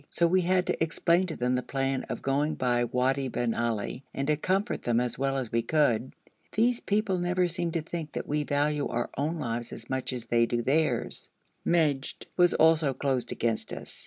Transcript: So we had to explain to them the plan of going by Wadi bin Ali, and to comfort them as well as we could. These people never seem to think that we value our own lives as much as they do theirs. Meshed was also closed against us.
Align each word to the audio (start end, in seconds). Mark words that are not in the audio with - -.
So 0.09 0.25
we 0.25 0.41
had 0.41 0.65
to 0.65 0.83
explain 0.83 1.27
to 1.27 1.35
them 1.35 1.53
the 1.53 1.61
plan 1.61 2.05
of 2.09 2.23
going 2.23 2.55
by 2.55 2.85
Wadi 2.85 3.27
bin 3.27 3.53
Ali, 3.53 4.03
and 4.15 4.25
to 4.29 4.35
comfort 4.35 4.81
them 4.81 4.99
as 4.99 5.19
well 5.19 5.37
as 5.37 5.51
we 5.51 5.61
could. 5.61 6.15
These 6.53 6.79
people 6.79 7.19
never 7.19 7.47
seem 7.47 7.69
to 7.73 7.83
think 7.83 8.13
that 8.13 8.27
we 8.27 8.43
value 8.43 8.87
our 8.87 9.11
own 9.15 9.37
lives 9.37 9.71
as 9.71 9.91
much 9.91 10.11
as 10.11 10.25
they 10.25 10.47
do 10.47 10.63
theirs. 10.63 11.29
Meshed 11.63 12.25
was 12.35 12.55
also 12.55 12.95
closed 12.95 13.31
against 13.31 13.71
us. 13.71 13.99